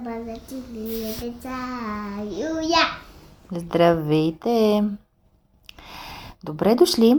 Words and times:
бъдете 0.00 0.54
вие 0.70 1.14
деца. 1.20 1.58
Юя! 2.22 2.86
Здравейте! 3.52 4.84
Добре 6.44 6.74
дошли 6.74 7.14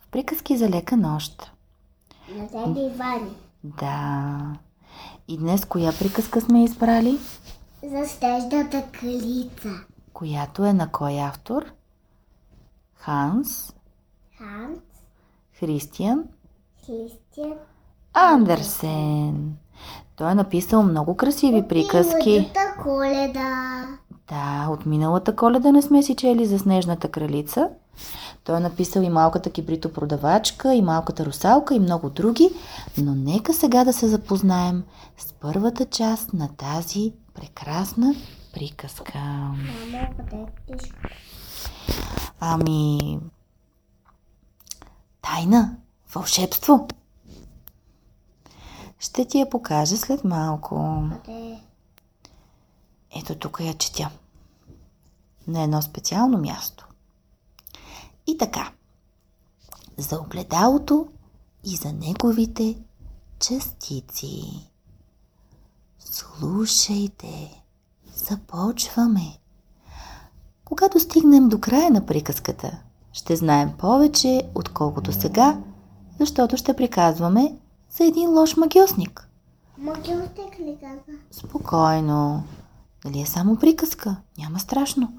в 0.00 0.10
приказки 0.10 0.56
за 0.56 0.68
лека 0.68 0.96
нощ. 0.96 1.52
На 2.34 2.46
дядя 2.46 2.86
Ивани. 2.86 3.30
Да. 3.64 4.56
И 5.28 5.38
днес 5.38 5.64
коя 5.64 5.92
приказка 5.98 6.40
сме 6.40 6.64
избрали? 6.64 7.18
За 7.82 8.06
стежната 8.06 8.84
кралица. 8.92 9.70
Която 10.12 10.64
е 10.64 10.72
на 10.72 10.92
кой 10.92 11.20
автор? 11.20 11.64
Ханс 12.94 13.72
Ханс, 14.38 14.78
Христиан 15.58 16.24
Христиан. 16.86 17.54
Андерсен. 18.12 19.56
Той 20.20 20.30
е 20.30 20.34
написал 20.34 20.82
много 20.82 21.16
красиви 21.16 21.68
приказки. 21.68 22.30
Милата 22.30 22.74
коледа. 22.82 23.86
Да, 24.28 24.68
от 24.70 24.86
миналата 24.86 25.36
коледа 25.36 25.72
не 25.72 25.82
сме 25.82 26.02
си 26.02 26.16
чели 26.16 26.46
за 26.46 26.58
Снежната 26.58 27.08
кралица. 27.08 27.68
Той 28.44 28.56
е 28.56 28.60
написал 28.60 29.02
и 29.02 29.08
малката 29.08 29.50
кибрито 29.50 29.92
продавачка, 29.92 30.74
и 30.74 30.82
малката 30.82 31.26
русалка, 31.26 31.74
и 31.74 31.78
много 31.78 32.10
други, 32.10 32.50
но 32.98 33.14
нека 33.14 33.54
сега 33.54 33.84
да 33.84 33.92
се 33.92 34.08
запознаем 34.08 34.82
с 35.18 35.32
първата 35.32 35.86
част 35.86 36.32
на 36.32 36.48
тази 36.48 37.12
прекрасна 37.34 38.14
приказка. 38.52 39.18
Ами... 42.40 43.18
Тайна, 45.22 45.76
вълшебство. 46.14 46.88
Ще 49.00 49.24
ти 49.24 49.38
я 49.38 49.50
покажа 49.50 49.96
след 49.96 50.24
малко. 50.24 51.02
Ето 53.16 53.34
тук 53.34 53.60
я 53.60 53.74
четя. 53.74 54.10
На 55.46 55.62
едно 55.62 55.82
специално 55.82 56.38
място. 56.38 56.88
И 58.26 58.38
така. 58.38 58.72
За 59.96 60.20
огледалото 60.20 61.08
и 61.64 61.76
за 61.76 61.92
неговите 61.92 62.76
частици. 63.38 64.70
Слушайте. 65.98 67.62
Започваме. 68.14 69.38
Когато 70.64 71.00
стигнем 71.00 71.48
до 71.48 71.60
края 71.60 71.90
на 71.90 72.06
приказката, 72.06 72.78
ще 73.12 73.36
знаем 73.36 73.72
повече, 73.78 74.50
отколкото 74.54 75.12
сега, 75.12 75.60
защото 76.18 76.56
ще 76.56 76.76
приказваме 76.76 77.56
за 77.90 78.04
един 78.04 78.30
лош 78.30 78.56
магиосник. 78.56 79.28
Могилтек 79.78 80.60
ли 80.60 80.76
каза? 80.80 81.18
Спокойно. 81.30 82.44
Нали 83.04 83.20
е 83.20 83.26
само 83.26 83.56
приказка? 83.56 84.16
Няма 84.38 84.60
страшно. 84.60 85.12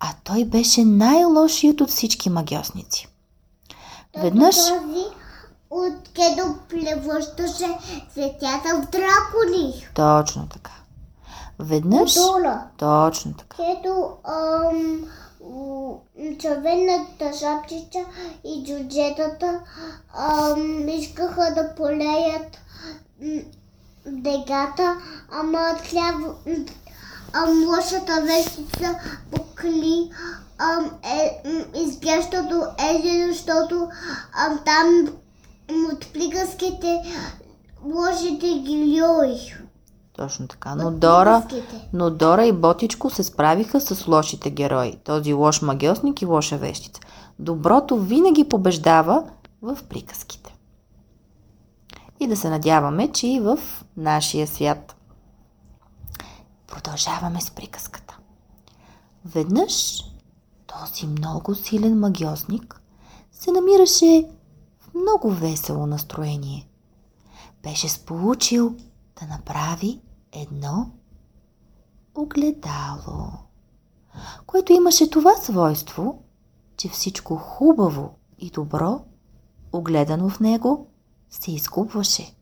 А 0.00 0.06
той 0.24 0.44
беше 0.44 0.84
най-лошият 0.84 1.80
от 1.80 1.88
всички 1.90 2.30
магиосници. 2.30 3.08
Веднъж... 4.16 4.56
Този 4.56 5.04
от 5.70 6.08
кедо 6.08 6.54
плевъщаше 6.68 7.78
светята 8.12 8.68
в 8.68 8.90
дракони. 8.90 9.86
Точно 9.94 10.48
така. 10.48 10.72
Веднъж... 11.58 12.14
Дола. 12.14 12.66
Точно 12.76 13.34
така. 13.34 13.62
Ам, 13.62 13.88
у- 13.90 15.06
червената 16.38 17.32
шапчица 17.38 17.98
и 18.44 18.64
джуджетата 18.64 19.60
искаха 20.88 21.54
да 21.54 21.74
полеят 21.74 22.58
дегата, 24.06 24.96
ама 25.30 25.76
трябва 25.90 26.34
ам, 27.32 27.64
лошата 27.68 28.22
вещица 28.22 28.98
покли 29.30 30.10
ам, 30.58 30.90
е, 31.02 31.48
м, 31.48 31.64
изгрещото 31.82 32.66
езеро, 32.90 33.32
защото 33.32 33.88
ам, 34.34 34.60
там 34.64 35.08
от 35.92 36.12
приказките 36.12 37.02
ги 38.64 39.00
льоих. 39.00 39.62
Точно 40.12 40.48
така. 40.48 40.74
Но 40.74 40.90
Дора... 40.90 41.46
Но 41.92 42.10
Дора 42.10 42.46
и 42.46 42.52
Ботичко 42.52 43.10
се 43.10 43.22
справиха 43.22 43.80
с 43.80 44.06
лошите 44.08 44.50
герои. 44.50 44.96
Този 45.04 45.32
лош 45.32 45.62
магиосник 45.62 46.22
и 46.22 46.26
лоша 46.26 46.56
вещица. 46.56 47.00
Доброто 47.38 47.98
винаги 47.98 48.48
побеждава 48.48 49.24
в 49.62 49.78
приказките. 49.88 50.56
И 52.20 52.26
да 52.26 52.36
се 52.36 52.50
надяваме, 52.50 53.12
че 53.12 53.26
и 53.26 53.40
в 53.40 53.58
нашия 53.96 54.46
свят. 54.46 54.96
Продължаваме 56.66 57.40
с 57.40 57.50
приказката. 57.50 58.18
Веднъж 59.24 60.04
този 60.66 61.06
много 61.06 61.54
силен 61.54 61.98
магиосник 61.98 62.80
се 63.32 63.50
намираше 63.52 64.28
в 64.80 64.94
много 64.94 65.30
весело 65.30 65.86
настроение. 65.86 66.68
Беше 67.62 67.88
сполучил 67.88 68.74
да 69.22 69.28
направи 69.28 70.00
едно 70.32 70.90
огледало, 72.14 73.30
което 74.46 74.72
имаше 74.72 75.10
това 75.10 75.36
свойство, 75.36 76.22
че 76.76 76.88
всичко 76.88 77.36
хубаво 77.36 78.14
и 78.38 78.50
добро, 78.50 79.04
огледано 79.72 80.28
в 80.28 80.40
него, 80.40 80.86
се 81.30 81.52
изгубваше, 81.52 82.34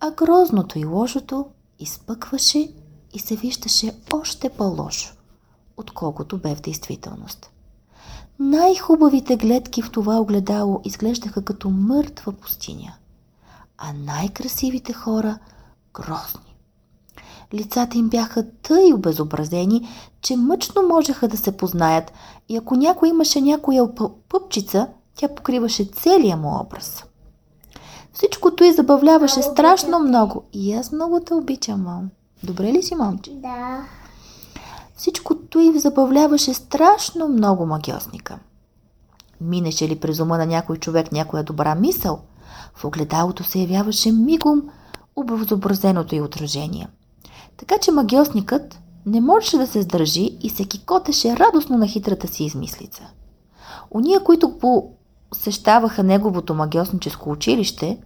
а 0.00 0.10
грозното 0.10 0.78
и 0.78 0.84
лошото 0.84 1.46
изпъкваше 1.78 2.74
и 3.12 3.18
се 3.18 3.36
виждаше 3.36 4.00
още 4.12 4.50
по-лошо, 4.50 5.14
отколкото 5.76 6.38
бе 6.38 6.54
в 6.54 6.60
действителност. 6.60 7.50
Най-хубавите 8.38 9.36
гледки 9.36 9.82
в 9.82 9.90
това 9.90 10.20
огледало 10.20 10.80
изглеждаха 10.84 11.44
като 11.44 11.70
мъртва 11.70 12.32
пустиня, 12.32 12.94
а 13.78 13.92
най-красивите 13.92 14.92
хора– 14.92 15.38
грозни. 15.94 16.56
Лицата 17.54 17.98
им 17.98 18.08
бяха 18.08 18.46
тъй 18.62 18.92
обезобразени, 18.92 19.88
че 20.22 20.36
мъчно 20.36 20.82
можеха 20.82 21.28
да 21.28 21.36
се 21.36 21.56
познаят 21.56 22.12
и 22.48 22.56
ако 22.56 22.76
някой 22.76 23.08
имаше 23.08 23.40
някоя 23.40 23.82
пъ- 23.82 24.12
пъпчица, 24.28 24.88
тя 25.14 25.28
покриваше 25.28 25.84
целия 25.84 26.36
му 26.36 26.60
образ. 26.60 27.04
Всичкото 28.12 28.64
и 28.64 28.72
забавляваше 28.72 29.40
Много 29.40 29.52
страшно 29.52 29.88
обичам 29.88 30.08
много. 30.08 30.44
И 30.52 30.74
аз 30.74 30.92
много 30.92 31.20
те 31.20 31.34
обичам, 31.34 31.82
мам. 31.82 32.10
Добре 32.42 32.72
ли 32.72 32.82
си, 32.82 32.94
момче? 32.94 33.30
Да. 33.34 33.84
Всичкото 34.96 35.58
и 35.58 35.78
забавляваше 35.78 36.54
страшно 36.54 37.28
много 37.28 37.66
магиосника. 37.66 38.38
Минеше 39.40 39.88
ли 39.88 40.00
през 40.00 40.20
ума 40.20 40.38
на 40.38 40.46
някой 40.46 40.76
човек 40.76 41.12
някоя 41.12 41.44
добра 41.44 41.74
мисъл, 41.74 42.20
в 42.74 42.84
огледалото 42.84 43.44
се 43.44 43.58
явяваше 43.58 44.12
мигом 44.12 44.62
образобразеното 45.16 46.14
й 46.14 46.20
отражение. 46.20 46.88
Така 47.56 47.78
че 47.78 47.90
магиосникът 47.90 48.78
не 49.06 49.20
можеше 49.20 49.56
да 49.56 49.66
се 49.66 49.82
сдържи 49.82 50.38
и 50.40 50.50
се 50.50 50.64
кикотеше 50.64 51.36
радостно 51.36 51.78
на 51.78 51.86
хитрата 51.86 52.28
си 52.28 52.44
измислица. 52.44 53.02
Ония, 53.90 54.24
които 54.24 54.58
посещаваха 55.30 56.02
неговото 56.02 56.54
магиосническо 56.54 57.30
училище, 57.30 57.98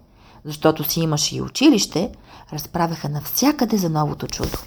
защото 0.45 0.85
си 0.85 1.01
имаше 1.01 1.37
и 1.37 1.43
училище, 1.43 2.13
разправяха 2.53 3.09
навсякъде 3.09 3.77
за 3.77 3.91
новото 3.91 4.27
чудо. 4.27 4.59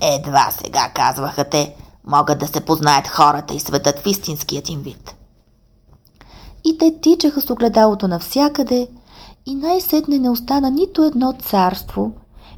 Едва 0.00 0.50
сега, 0.50 0.92
казваха 0.94 1.44
те, 1.44 1.76
могат 2.04 2.38
да 2.38 2.46
се 2.46 2.60
познаят 2.60 3.08
хората 3.08 3.54
и 3.54 3.60
светът 3.60 3.98
в 3.98 4.06
истинският 4.06 4.68
им 4.68 4.80
вид. 4.80 5.14
И 6.64 6.78
те 6.78 7.00
тичаха 7.00 7.40
с 7.40 7.50
огледалото 7.50 8.08
навсякъде 8.08 8.88
и 9.46 9.54
най-сетне 9.54 10.18
не 10.18 10.30
остана 10.30 10.70
нито 10.70 11.04
едно 11.04 11.32
царство 11.32 12.12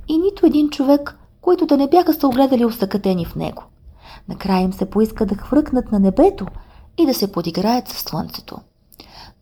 и 0.08 0.18
нито 0.18 0.46
един 0.46 0.70
човек, 0.70 1.18
които 1.40 1.66
да 1.66 1.76
не 1.76 1.88
бяха 1.88 2.14
се 2.14 2.26
огледали 2.26 2.64
усъкатени 2.64 3.24
в 3.24 3.36
него. 3.36 3.62
Накрая 4.28 4.62
им 4.62 4.72
се 4.72 4.90
поиска 4.90 5.26
да 5.26 5.34
хвъркнат 5.34 5.92
на 5.92 6.00
небето 6.00 6.46
и 6.98 7.06
да 7.06 7.14
се 7.14 7.32
подиграят 7.32 7.88
със 7.88 7.98
слънцето. 7.98 8.58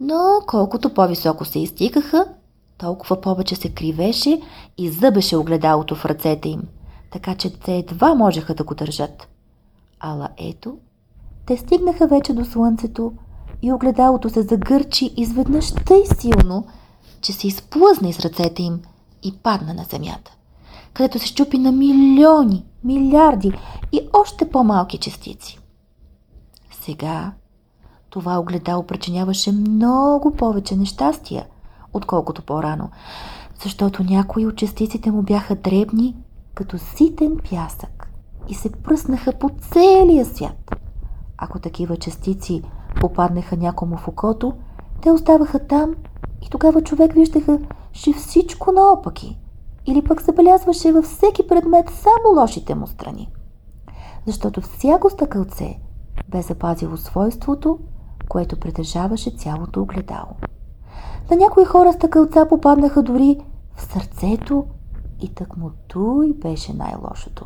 Но 0.00 0.41
колкото 0.47 0.94
по-високо 0.94 1.44
се 1.44 1.59
изтикаха, 1.59 2.27
толкова 2.79 3.21
повече 3.21 3.56
се 3.56 3.69
кривеше 3.69 4.41
и 4.79 4.91
зъбеше 4.91 5.37
огледалото 5.37 5.95
в 5.95 6.05
ръцете 6.05 6.49
им, 6.49 6.62
така 7.11 7.35
че 7.35 7.59
те 7.59 7.77
едва 7.77 8.15
можеха 8.15 8.55
да 8.55 8.65
го 8.65 8.75
държат. 8.75 9.29
Ала 10.00 10.29
ето, 10.37 10.77
те 11.47 11.56
стигнаха 11.56 12.06
вече 12.06 12.33
до 12.33 12.45
слънцето 12.45 13.12
и 13.62 13.73
огледалото 13.73 14.31
се 14.31 14.43
загърчи 14.43 15.15
изведнъж 15.17 15.73
тъй 15.87 16.03
силно, 16.06 16.67
че 17.23 17.33
се 17.33 17.47
изплъзна 17.47 18.09
из 18.09 18.21
ръцете 18.21 18.63
им 18.63 18.81
и 19.23 19.33
падна 19.43 19.75
на 19.75 19.85
земята, 19.85 20.37
където 20.93 21.19
се 21.19 21.27
щупи 21.27 21.59
на 21.59 21.73
милиони, 21.73 22.65
милиарди 22.85 23.53
и 23.93 24.01
още 24.13 24.51
по-малки 24.51 24.99
частици. 24.99 25.59
Сега 26.71 27.33
това 28.11 28.39
огледало 28.39 28.83
причиняваше 28.83 29.53
много 29.53 30.35
повече 30.37 30.77
нещастия, 30.77 31.47
отколкото 31.93 32.43
по-рано, 32.43 32.91
защото 33.63 34.05
някои 34.05 34.47
от 34.47 34.57
частиците 34.57 35.11
му 35.11 35.23
бяха 35.23 35.55
дребни, 35.55 36.17
като 36.55 36.79
ситен 36.79 37.37
пясък 37.51 38.09
и 38.49 38.55
се 38.55 38.73
пръснаха 38.73 39.33
по 39.33 39.51
целия 39.71 40.25
свят. 40.25 40.77
Ако 41.39 41.59
такива 41.59 41.97
частици 41.97 42.63
попаднаха 43.01 43.57
някому 43.57 43.97
в 43.97 44.09
окото, 44.09 44.53
те 45.03 45.11
оставаха 45.11 45.67
там 45.67 45.95
и 46.47 46.50
тогава 46.50 46.83
човек 46.83 47.12
виждаха, 47.12 47.59
че 47.93 48.12
всичко 48.12 48.73
наопаки 48.73 49.39
или 49.87 50.05
пък 50.05 50.23
забелязваше 50.23 50.93
във 50.93 51.05
всеки 51.05 51.47
предмет 51.47 51.91
само 51.91 52.41
лошите 52.41 52.75
му 52.75 52.87
страни. 52.87 53.31
Защото 54.27 54.61
всяко 54.61 55.11
стъкълце 55.11 55.79
бе 56.29 56.43
запазило 56.43 56.97
свойството, 56.97 57.79
което 58.29 58.61
притежаваше 58.61 59.31
цялото 59.31 59.83
огледало. 59.83 60.31
На 61.31 61.37
някои 61.37 61.65
хора 61.65 61.93
стъкълца 61.93 62.49
попаднаха 62.49 63.03
дори 63.03 63.38
в 63.75 63.83
сърцето 63.83 64.65
и 65.21 65.35
тъкмо 65.35 65.71
и 66.25 66.35
беше 66.35 66.73
най-лошото. 66.73 67.45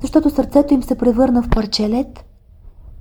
Защото 0.00 0.30
сърцето 0.30 0.74
им 0.74 0.82
се 0.82 0.98
превърна 0.98 1.42
в 1.42 1.50
парчелет. 1.50 2.24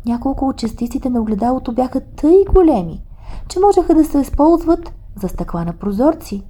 Няколко 0.06 0.48
от 0.48 0.58
частиците 0.58 1.10
на 1.10 1.22
огледалото 1.22 1.74
бяха 1.74 2.02
тъй 2.02 2.44
големи, 2.54 3.04
че 3.48 3.60
можеха 3.60 3.96
да 3.96 4.06
се 4.06 4.20
използват 4.20 4.94
за 5.22 5.28
стъкла 5.28 5.66
на 5.66 5.74
прозорци. 5.74 6.44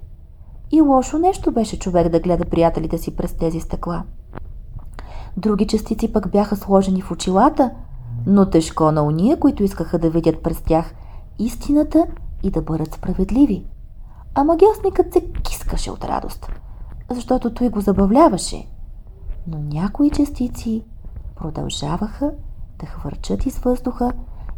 И 0.70 0.80
лошо 0.80 1.18
нещо 1.18 1.52
беше 1.52 1.78
човек 1.78 2.08
да 2.08 2.20
гледа 2.20 2.44
приятелите 2.44 2.98
си 2.98 3.16
през 3.16 3.32
тези 3.32 3.60
стъкла. 3.60 4.02
Други 5.36 5.66
частици 5.66 6.12
пък 6.12 6.30
бяха 6.30 6.56
сложени 6.56 7.02
в 7.02 7.10
очилата, 7.10 7.70
но 8.26 8.50
тежко 8.50 8.92
на 8.92 9.02
уния, 9.02 9.38
които 9.38 9.62
искаха 9.62 9.98
да 9.98 10.10
видят 10.10 10.42
през 10.42 10.62
тях 10.62 10.94
истината 11.38 12.06
и 12.42 12.50
да 12.50 12.62
бъдат 12.62 12.94
справедливи. 12.94 13.64
А 14.34 14.44
магиосникът 14.44 15.12
се 15.12 15.32
кискаше 15.42 15.90
от 15.90 16.04
радост, 16.04 16.46
защото 17.10 17.54
той 17.54 17.68
го 17.68 17.80
забавляваше. 17.80 18.66
Но 19.46 19.58
някои 19.58 20.10
частици 20.10 20.84
продължаваха 21.36 22.32
да 22.78 22.86
хвърчат 22.86 23.46
из 23.46 23.58
въздуха 23.58 24.12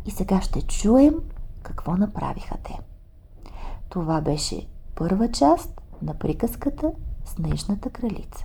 и 0.06 0.10
сега 0.10 0.40
ще 0.40 0.62
чуем 0.62 1.14
какво 1.62 1.96
направиха 1.96 2.56
те. 2.64 2.78
Това 3.92 4.20
беше 4.20 4.66
първа 4.94 5.30
част 5.30 5.80
на 6.02 6.14
приказката 6.14 6.92
Снежната 7.24 7.90
кралица. 7.90 8.44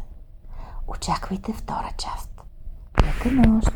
Очаквайте 0.88 1.53
втора 1.53 1.89
част. 1.97 2.41
Лека 3.01 3.31
нощ! 3.31 3.71